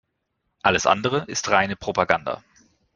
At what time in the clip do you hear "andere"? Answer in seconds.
0.87-1.25